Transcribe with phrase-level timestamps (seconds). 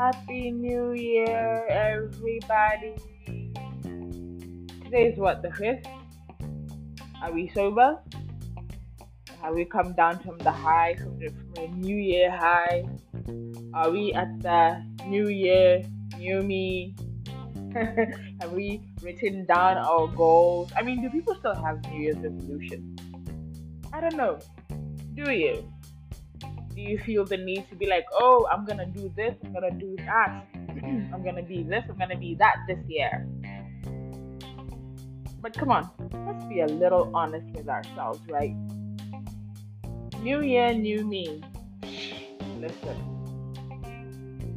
[0.00, 2.96] Happy New Year, everybody.
[4.82, 5.84] Today is what, the 5th?
[7.22, 7.98] Are we sober?
[9.42, 12.88] Have we come down from the high, from the, from the New Year high?
[13.74, 15.82] Are we at the New Year,
[16.16, 16.96] New Me?
[18.40, 20.72] have we written down our goals?
[20.78, 22.98] I mean, do people still have New Year's resolutions?
[23.92, 24.38] I don't know.
[25.12, 25.70] Do you?
[26.74, 29.70] Do you feel the need to be like, oh, I'm gonna do this, I'm gonna
[29.72, 33.26] do that, I'm gonna be this, I'm gonna be that this year?
[35.40, 35.90] But come on,
[36.26, 38.54] let's be a little honest with ourselves, right?
[40.22, 41.42] New year, new me.
[42.58, 42.96] Listen,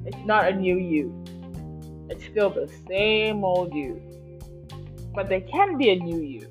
[0.06, 1.24] it's not a new you.
[2.10, 4.02] It's still the same old you.
[5.16, 6.48] But there can be a new you.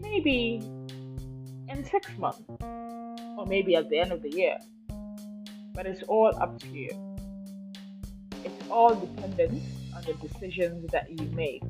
[0.00, 0.62] Maybe
[1.68, 2.42] in six months,
[3.38, 4.56] or maybe at the end of the year
[5.80, 6.90] but it's all up to you.
[8.44, 9.62] It's all dependent
[9.96, 11.62] on the decisions that you make.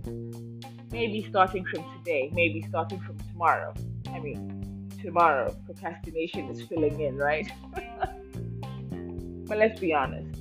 [0.90, 3.72] Maybe starting from today, maybe starting from tomorrow.
[4.12, 7.48] I mean, tomorrow, procrastination is filling in, right?
[9.46, 10.40] but let's be honest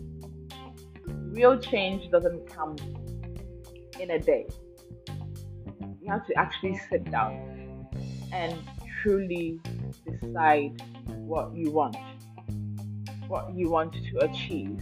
[1.32, 2.76] real change doesn't come
[4.00, 4.48] in a day.
[6.02, 7.88] You have to actually sit down
[8.32, 8.58] and
[9.04, 9.60] truly
[10.04, 11.96] decide what you want
[13.30, 14.82] what you want to achieve.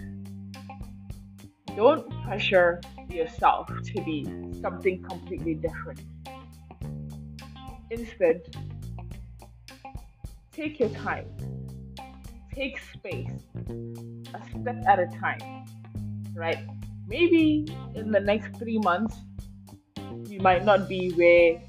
[1.75, 4.25] Don't pressure yourself to be
[4.61, 6.01] something completely different.
[7.91, 8.41] Instead,
[10.53, 11.27] take your time,
[12.55, 13.29] take space,
[14.33, 15.65] a step at a time,
[16.33, 16.59] right?
[17.05, 19.15] Maybe in the next three months,
[20.27, 21.61] you might not be where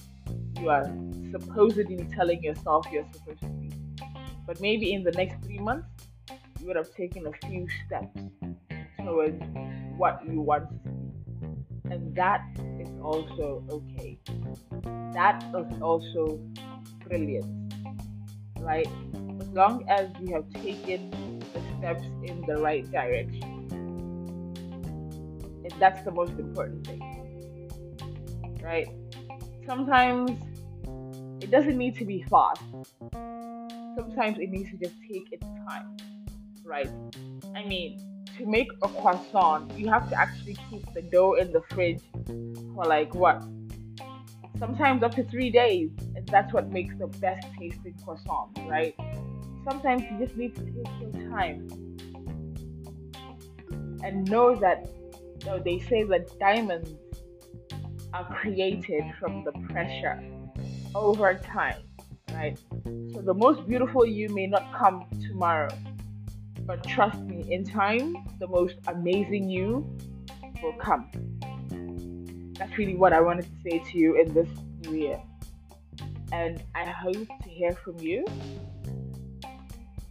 [0.60, 0.90] you are
[1.32, 3.70] supposedly telling yourself you're supposed to be.
[4.46, 5.86] But maybe in the next three months,
[6.68, 8.20] would have taken a few steps
[9.02, 9.42] towards
[9.96, 11.90] what you want to see.
[11.90, 12.42] And that
[12.78, 14.18] is also okay.
[15.14, 16.38] That is also
[17.06, 17.72] brilliant,
[18.58, 18.86] right?
[19.40, 23.42] As long as you have taken the steps in the right direction.
[25.64, 27.00] And that's the most important thing,
[28.62, 28.88] right?
[29.66, 30.32] Sometimes
[31.42, 32.60] it doesn't need to be fast.
[33.96, 35.96] Sometimes it needs to just take its time
[36.68, 36.90] right?
[37.56, 37.98] I mean,
[38.36, 42.02] to make a croissant, you have to actually keep the dough in the fridge
[42.74, 43.42] for like what?
[44.58, 48.94] Sometimes up to three days, and that's what makes the best tasting croissant, right?
[49.64, 51.68] Sometimes you just need to take your time
[54.04, 54.88] and know that
[55.40, 56.90] you know, they say that diamonds
[58.12, 60.22] are created from the pressure
[60.94, 61.82] over time,
[62.32, 62.58] right?
[63.12, 65.68] So the most beautiful you may not come tomorrow,
[66.68, 69.88] but trust me, in time, the most amazing you
[70.62, 71.08] will come.
[72.58, 74.48] That's really what I wanted to say to you in this
[74.84, 75.22] new year.
[76.30, 78.26] And I hope to hear from you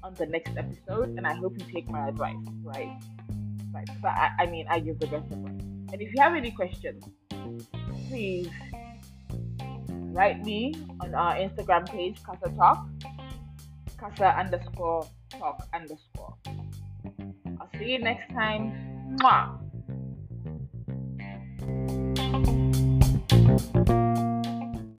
[0.02, 1.10] on the next episode.
[1.16, 2.90] And I hope you take my advice, right?
[3.72, 3.90] Right.
[4.02, 5.62] But I, I mean, I give the best advice.
[5.94, 7.04] And if you have any questions,
[8.10, 8.50] please
[9.92, 12.88] write me on our Instagram page, Casa Talk,
[13.98, 16.36] Casa underscore talk underscore.
[17.60, 19.18] I'll see you next time.
[19.22, 19.58] Mwah.